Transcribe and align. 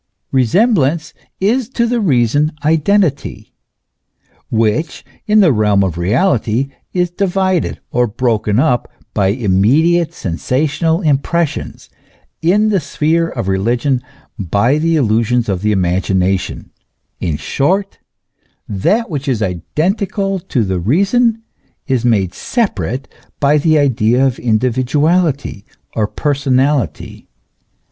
Resemblance 0.31 1.13
is 1.39 1.69
to 1.69 1.85
the 1.85 1.99
Reason 2.01 2.53
identity, 2.65 3.53
which 4.49 5.05
in 5.27 5.41
the 5.41 5.53
realm 5.53 5.83
of 5.83 5.95
reality 5.95 6.69
is 6.91 7.11
divided 7.11 7.79
or 7.91 8.07
broken 8.07 8.57
up 8.57 8.91
by 9.13 9.27
immediate 9.27 10.11
sensational 10.15 11.01
impressions, 11.01 11.87
in 12.41 12.69
the 12.69 12.79
sphere 12.79 13.29
of 13.29 13.47
religion 13.47 14.01
by 14.39 14.79
the 14.79 14.95
illusions 14.95 15.47
of 15.47 15.61
the 15.61 15.71
imagination; 15.71 16.71
in 17.19 17.37
short, 17.37 17.99
that 18.67 19.07
which 19.07 19.27
is 19.27 19.43
identical 19.43 20.39
to 20.39 20.63
the 20.63 20.79
reason 20.79 21.43
is 21.85 22.03
made 22.03 22.33
separate 22.33 23.07
by 23.39 23.59
the 23.59 23.77
idea 23.77 24.25
of 24.25 24.39
individuality 24.39 25.63
or 25.95 26.07
personality. 26.07 27.27